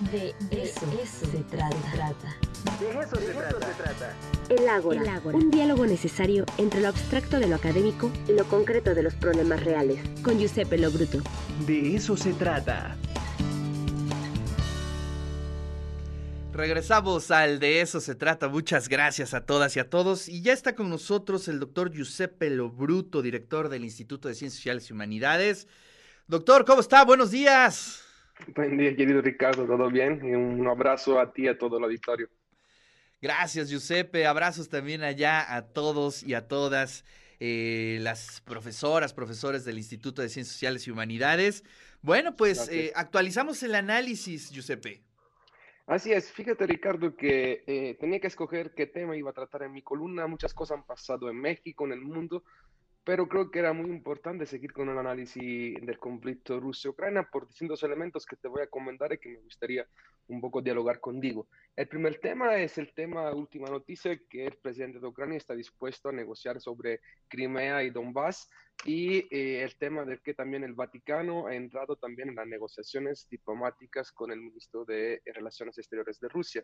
[0.00, 0.86] De, eso,
[1.32, 1.68] se trata.
[2.78, 4.14] De eso, se, trata.
[4.48, 9.02] El ágora, un diálogo necesario entre lo abstracto de lo académico y lo concreto de
[9.02, 9.98] los problemas reales.
[10.22, 11.18] Con Giuseppe Lo Bruto.
[11.66, 12.96] De eso se trata.
[16.52, 18.48] Regresamos al de eso se trata.
[18.48, 20.28] Muchas gracias a todas y a todos.
[20.28, 24.58] Y ya está con nosotros el doctor Giuseppe Lo Bruto, director del Instituto de Ciencias
[24.58, 25.66] Sociales y Humanidades.
[26.28, 27.04] Doctor, ¿cómo está?
[27.04, 28.04] Buenos días.
[28.54, 30.20] Buen día, querido Ricardo, ¿todo bien?
[30.24, 32.28] Y un abrazo a ti y a todo el auditorio.
[33.20, 34.26] Gracias, Giuseppe.
[34.26, 37.04] Abrazos también allá a todos y a todas
[37.40, 41.64] eh, las profesoras, profesores del Instituto de Ciencias Sociales y Humanidades.
[42.00, 45.02] Bueno, pues eh, actualizamos el análisis, Giuseppe.
[45.88, 49.72] Así es, fíjate Ricardo que eh, tenía que escoger qué tema iba a tratar en
[49.72, 50.26] mi columna.
[50.26, 52.44] Muchas cosas han pasado en México, en el mundo,
[53.08, 57.82] pero creo que era muy importante seguir con un análisis del conflicto Rusia-Ucrania por distintos
[57.82, 59.86] elementos que te voy a comentar y que me gustaría
[60.26, 61.48] un poco dialogar contigo.
[61.74, 66.10] El primer tema es el tema, última noticia, que el presidente de Ucrania está dispuesto
[66.10, 68.50] a negociar sobre Crimea y Donbass
[68.84, 73.26] y eh, el tema de que también el Vaticano ha entrado también en las negociaciones
[73.30, 76.62] diplomáticas con el ministro de Relaciones Exteriores de Rusia.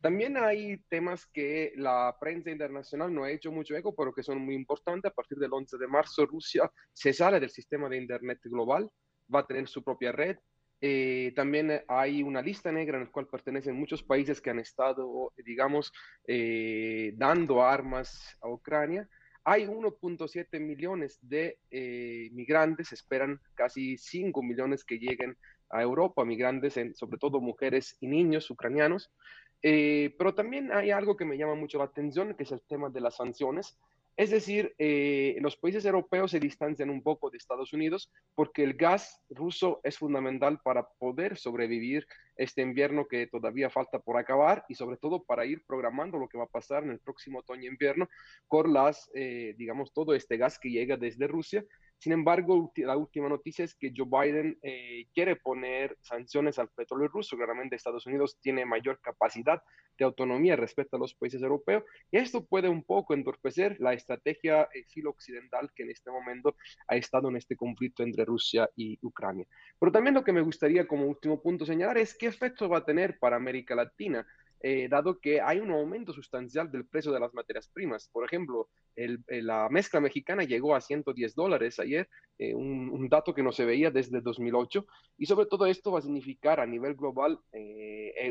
[0.00, 4.38] También hay temas que la prensa internacional no ha hecho mucho eco, pero que son
[4.38, 5.10] muy importantes.
[5.10, 8.88] A partir del 11 de marzo, Rusia se sale del sistema de Internet global,
[9.34, 10.36] va a tener su propia red.
[10.80, 15.32] Eh, también hay una lista negra en la cual pertenecen muchos países que han estado,
[15.44, 15.92] digamos,
[16.28, 19.08] eh, dando armas a Ucrania.
[19.42, 25.36] Hay 1.7 millones de eh, migrantes, esperan casi 5 millones que lleguen
[25.70, 29.10] a Europa, migrantes, en, sobre todo mujeres y niños ucranianos.
[29.62, 32.90] Eh, pero también hay algo que me llama mucho la atención, que es el tema
[32.90, 33.78] de las sanciones.
[34.18, 38.74] Es decir, eh, los países europeos se distancian un poco de Estados Unidos porque el
[38.74, 44.74] gas ruso es fundamental para poder sobrevivir este invierno que todavía falta por acabar y
[44.74, 48.08] sobre todo para ir programando lo que va a pasar en el próximo otoño-invierno
[48.48, 51.64] con las, eh, digamos, todo este gas que llega desde Rusia
[51.98, 57.08] sin embargo, la última noticia es que Joe Biden eh, quiere poner sanciones al petróleo
[57.08, 57.36] ruso.
[57.36, 59.60] Claramente Estados Unidos tiene mayor capacidad
[59.98, 61.82] de autonomía respecto a los países europeos
[62.12, 66.54] y esto puede un poco entorpecer la estrategia eh, filo-occidental que en este momento
[66.86, 69.46] ha estado en este conflicto entre Rusia y Ucrania.
[69.80, 72.84] Pero también lo que me gustaría como último punto señalar es qué efecto va a
[72.84, 74.24] tener para América Latina.
[74.60, 78.08] Eh, dado que hay un aumento sustancial del precio de las materias primas.
[78.12, 82.08] Por ejemplo, eh, la mezcla mexicana llegó a 110 dólares ayer,
[82.38, 84.84] eh, un, un, dato que no se veía desde 2008,
[85.18, 87.38] y sobre todo esto va a significar a nivel global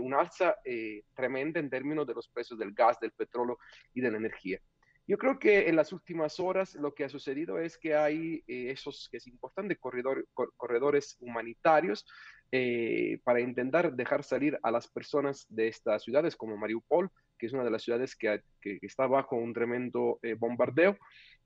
[0.00, 0.56] un alza
[1.14, 3.58] tremenda en términos de los precios del gas, del petróleo
[3.94, 4.60] y de la energía.
[5.08, 9.08] Yo creo que en las últimas horas lo que ha sucedido es que hay esos,
[9.10, 12.04] que es importante, corredor, corredores humanitarios
[12.50, 17.52] eh, para intentar dejar salir a las personas de estas ciudades como Mariupol, que es
[17.52, 20.96] una de las ciudades que, que, está bajo un tremendo eh, bombardeo.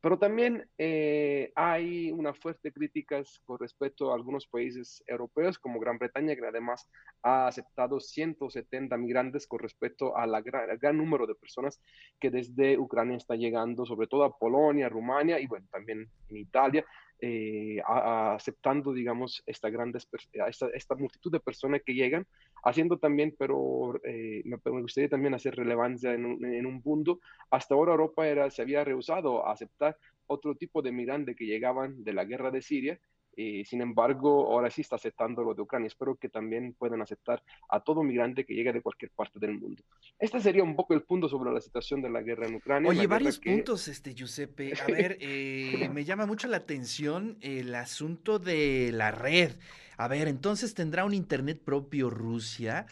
[0.02, 5.98] Pero también eh, hay una fuerte crítica con respecto a algunos países europeos, como Gran
[5.98, 6.88] Bretaña, que además
[7.22, 11.82] ha aceptado 170 migrantes con respecto al gran, número de personas
[12.18, 16.84] que desde Ucrania está llegando, sobre todo a Polonia, Rumania y bueno, también en Italia.
[17.22, 22.26] Eh, aceptando, digamos, esta, gran esta, esta, multitud de personas que llegan,
[22.64, 27.20] haciendo también, pero eh, me, gustaría también hacer relevancia en un, en un, punto,
[27.50, 32.02] hasta ahora Europa era, se había rehusado a aceptar otro tipo de migrantes que llegaban
[32.04, 32.98] de la guerra de Siria,
[33.42, 35.86] eh, sin embargo, ahora sí está aceptando lo de Ucrania.
[35.86, 39.82] Espero que también puedan aceptar a todo migrante que llegue de cualquier parte del mundo.
[40.18, 42.90] Este sería un poco el punto sobre la situación de la guerra en Ucrania.
[42.90, 44.74] Oye, varios puntos, este Giuseppe.
[44.82, 49.52] A ver, eh, me llama mucho la atención el asunto de la red.
[49.96, 52.84] A ver, entonces tendrá un internet propio Rusia.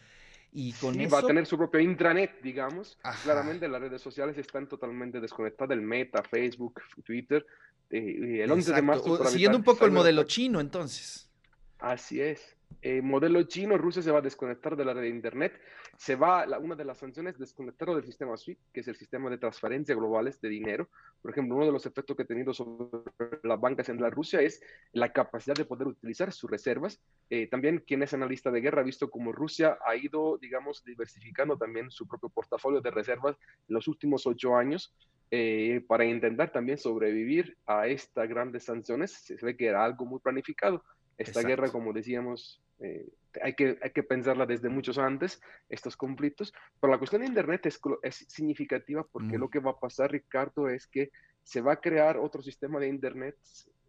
[0.51, 1.15] Y con sí, eso...
[1.15, 2.99] va a tener su propio intranet, digamos.
[3.23, 7.45] Claramente las redes sociales están totalmente desconectadas del Meta, Facebook, Twitter
[7.91, 9.25] eh, el 11 de marzo.
[9.27, 11.31] Siguiendo un poco el modelo chino, entonces.
[11.79, 12.57] Así es.
[12.81, 15.61] Eh, modelo chino, Rusia se va a desconectar de la red de Internet.
[15.97, 19.29] Se va, la, una de las sanciones, desconectarlo del sistema SWIFT, que es el sistema
[19.31, 20.89] de transferencia globales de dinero.
[21.21, 23.01] Por ejemplo, uno de los efectos que ha tenido sobre
[23.43, 24.63] la banca central Rusia es
[24.93, 27.01] la capacidad de poder utilizar sus reservas.
[27.31, 31.57] Eh, también quien es analista de guerra ha visto cómo Rusia ha ido, digamos, diversificando
[31.57, 33.37] también su propio portafolio de reservas
[33.69, 34.95] en los últimos ocho años.
[35.31, 39.13] Eh, para intentar también sobrevivir a estas grandes sanciones.
[39.13, 40.83] Se ve que era algo muy planificado.
[41.19, 41.49] Esta Exacto.
[41.49, 43.07] guerra, como decíamos, eh,
[43.43, 46.55] hay, que, hay que pensarla desde muchos antes, estos conflictos.
[46.81, 49.41] Pero la cuestión de Internet es, es significativa porque mm.
[49.41, 51.11] lo que va a pasar, Ricardo, es que
[51.43, 53.37] se va a crear otro sistema de Internet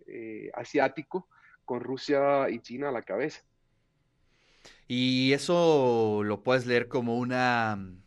[0.07, 1.29] eh, asiático
[1.63, 3.41] con Rusia y China a la cabeza.
[4.87, 8.01] Y eso lo puedes leer como una mm,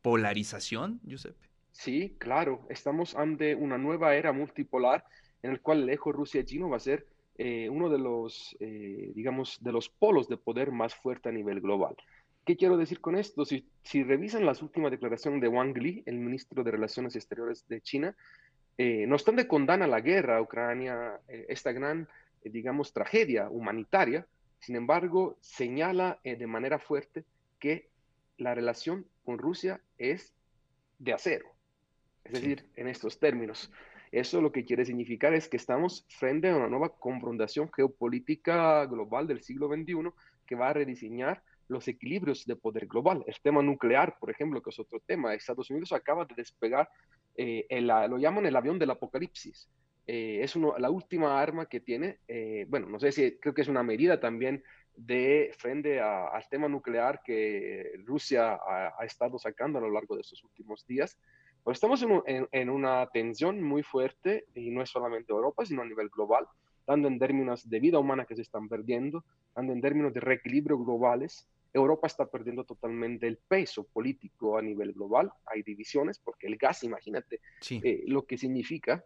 [0.00, 1.53] polarización, Giuseppe.
[1.74, 5.04] Sí, claro, estamos ante una nueva era multipolar
[5.42, 7.06] en el cual el eje Rusia-China va a ser
[7.36, 11.60] eh, uno de los, eh, digamos, de los polos de poder más fuerte a nivel
[11.60, 11.96] global.
[12.46, 13.44] ¿Qué quiero decir con esto?
[13.44, 13.66] Si,
[14.04, 18.16] revisan las últimas declaraciones de Wang Li, el ministro de Relaciones Exteriores de China,
[18.78, 22.08] eh, no obstante condena la guerra a Ucrania, eh, esta gran,
[22.44, 24.26] digamos, tragedia humanitaria,
[24.60, 27.24] sin embargo, señala de manera fuerte
[27.58, 27.88] que
[28.38, 30.32] la relación con Rusia es
[30.98, 31.53] de acero.
[32.24, 33.70] Es decir, en estos términos.
[34.10, 39.26] Eso lo que quiere significar es que estamos frente a una nueva confrontación geopolítica global
[39.26, 40.10] del siglo XXI
[40.46, 43.24] que va a rediseñar los equilibrios de poder global.
[43.26, 45.34] El tema nuclear, por ejemplo, que es otro tema.
[45.34, 46.88] Estados Unidos acaba de despegar,
[47.36, 49.68] eh, lo llaman el avión del apocalipsis.
[50.06, 53.62] Eh, es uno, la última arma que tiene, eh, bueno, no sé si creo que
[53.62, 54.62] es una medida también
[54.94, 60.20] de frente al tema nuclear que Rusia ha, ha, estado sacando a lo largo de
[60.20, 61.18] estos últimos días.
[61.66, 66.10] Estamos en, en, una tensión muy fuerte, y no es solamente Europa, sino a nivel
[66.10, 66.46] global,
[66.84, 69.24] tanto en términos de vida humana que se están perdiendo,
[69.54, 71.48] tanto en términos de reequilibrio globales.
[71.72, 75.32] Europa está perdiendo totalmente el peso político a nivel global.
[75.46, 77.40] Hay divisiones porque el gas, imagínate
[77.70, 79.04] eh, lo que significa.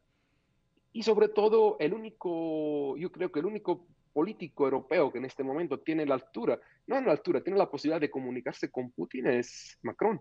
[0.92, 5.44] Y sobre todo, el único, yo creo que el único político europeo que en este
[5.44, 6.58] momento tiene la altura,
[6.88, 10.20] no en la altura, tiene la posibilidad de comunicarse con Putin es Macron.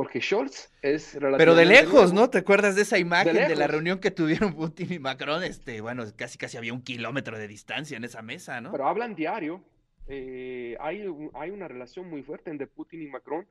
[0.00, 2.30] Porque Scholz es Pero de lejos, ¿no?
[2.30, 5.44] ¿Te acuerdas de esa imagen de, la reunión que tuvieron Putin y Macron?
[5.44, 8.72] Este, bueno, casi casi había un kilómetro de distancia en esa mesa, ¿no?
[8.72, 9.62] Pero hablan diario.
[10.08, 11.04] Eh, hay,
[11.34, 13.46] hay una relación muy fuerte entre Putin y Macron.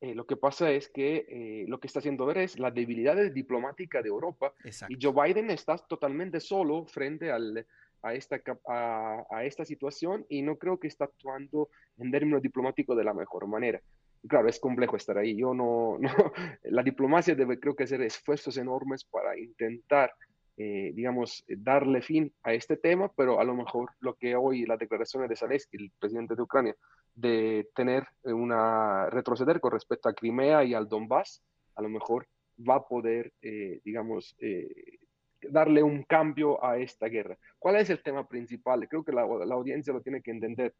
[0.00, 3.16] Eh, lo que pasa es que eh, lo que está haciendo ver es la debilidad
[3.32, 4.54] diplomática de Europa.
[4.62, 4.94] Exacto.
[4.96, 7.66] Y Joe Biden está totalmente solo frente al,
[8.02, 11.68] a, esta, a, esta situación y no creo que está actuando
[11.98, 13.80] en términos diplomáticos de la mejor manera
[14.26, 15.36] claro, es complejo estar ahí.
[15.36, 16.10] Yo no, no,
[16.64, 20.12] la diplomacia debe, creo que hacer esfuerzos enormes para intentar,
[20.56, 24.78] eh, digamos, darle fin a este tema, pero a lo mejor lo que hoy las
[24.78, 26.76] declaraciones de Zelensky, el presidente de Ucrania,
[27.14, 31.42] de tener una, retroceder con respecto a Crimea y al Donbass,
[31.74, 32.26] a lo mejor
[32.58, 34.68] va a poder, eh, digamos, eh,
[35.42, 37.38] darle un cambio a esta guerra.
[37.58, 38.88] ¿Cuál es el tema principal?
[38.88, 40.74] Creo que la, la audiencia lo tiene que entender.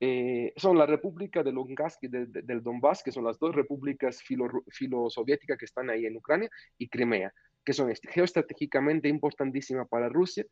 [0.00, 4.22] Eh, son la República de Lugansk y del Donbass, que son las dos repúblicas
[4.70, 7.32] filosoviéticas que están ahí en Ucrania, y Crimea,
[7.64, 10.44] que son geoestratégicamente importantísimas para Rusia,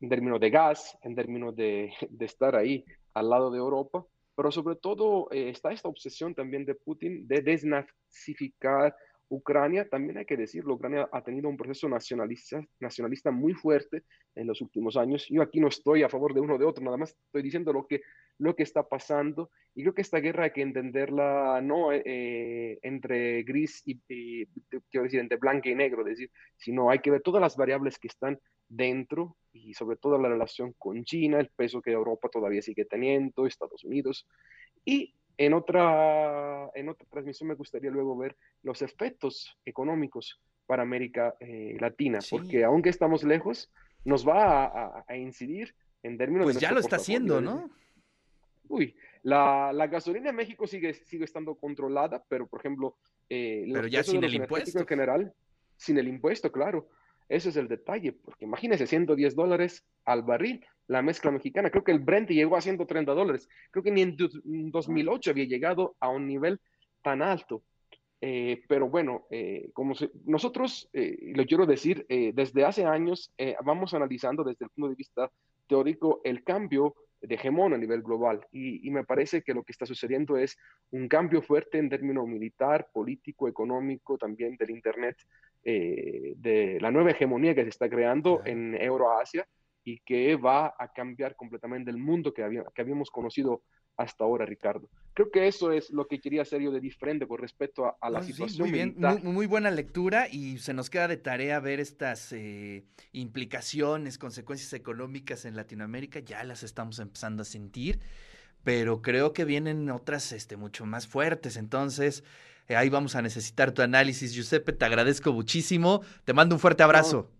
[0.00, 2.84] en términos de gas, en términos de, de estar ahí
[3.14, 4.06] al lado de Europa,
[4.36, 8.94] pero sobre todo eh, está esta obsesión también de Putin de desnazificar
[9.30, 14.04] Ucrania, también hay que decirlo, Ucrania ha tenido un proceso nacionalista, nacionalista muy fuerte
[14.34, 15.26] en los últimos años.
[15.28, 17.72] Yo aquí no estoy a favor de uno o de otro, nada más estoy diciendo
[17.72, 18.00] lo que,
[18.38, 19.50] lo que está pasando.
[19.74, 23.98] Y creo que esta guerra hay que entenderla no eh, entre gris y,
[24.90, 28.08] quiero decir, entre blanco y negro, decir, sino hay que ver todas las variables que
[28.08, 28.38] están
[28.68, 33.46] dentro y sobre todo la relación con China, el peso que Europa todavía sigue teniendo,
[33.46, 34.26] Estados Unidos.
[34.84, 41.36] Y en otra, en otra transmisión me gustaría luego ver los efectos económicos para América
[41.40, 43.70] eh, Latina, porque aunque estamos lejos,
[44.04, 47.70] nos va a, incidir en términos pues ya lo está haciendo, ¿no?
[48.68, 52.96] Uy, la, la, gasolina en México sigue, sigue estando controlada, pero por ejemplo,
[53.30, 54.78] eh, pero ya sin el impuesto.
[54.78, 55.32] En general,
[55.76, 56.88] sin el impuesto, claro.
[57.28, 61.70] Ese es el detalle, porque imagínese 110 dólares al barril la mezcla mexicana.
[61.70, 63.48] Creo que el Brent llegó a 130 dólares.
[63.70, 66.60] Creo que ni en 2008 había llegado a un nivel
[67.02, 67.62] tan alto.
[68.20, 73.32] Eh, pero bueno, eh, como nosotros, eh, lo quiero decir, desde hace años
[73.64, 75.30] vamos analizando desde el punto de vista
[75.68, 78.46] teórico el cambio de hegemón a nivel global.
[78.50, 80.56] Y, y, me parece que lo que está sucediendo es
[80.90, 85.16] un cambio fuerte en términos militar, político, económico, también del Internet,
[85.64, 89.46] de la nueva hegemonía que se está creando en Euroasia
[89.88, 92.42] y que va a cambiar completamente el mundo que,
[92.74, 93.62] que habíamos conocido
[93.96, 94.88] hasta ahora, Ricardo.
[95.14, 98.22] Creo que eso es lo que quería hacer yo de diferente con respecto a, la
[98.22, 98.68] situación.
[98.68, 104.18] muy bien, muy, buena lectura y se nos queda de tarea ver estas eh, implicaciones,
[104.18, 106.20] consecuencias económicas en Latinoamérica.
[106.20, 107.98] Ya las estamos empezando a sentir,
[108.64, 111.56] pero creo que vienen otras este, mucho más fuertes.
[111.56, 112.24] Entonces,
[112.68, 114.34] eh, ahí vamos a necesitar tu análisis.
[114.34, 116.02] Giuseppe, te agradezco muchísimo.
[116.24, 117.30] Te mando un fuerte abrazo.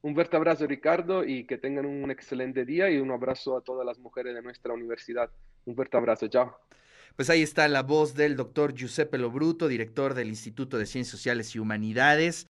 [0.00, 3.84] Un fuerte abrazo, Ricardo, y que tengan un excelente día y un abrazo a todas
[3.84, 5.30] las mujeres de nuestra universidad.
[5.64, 6.56] Un fuerte abrazo, chao.
[7.16, 11.52] Pues ahí está la voz del doctor Giuseppe Lobruto, director del Instituto de Ciencias Sociales
[11.56, 12.46] y Humanidades.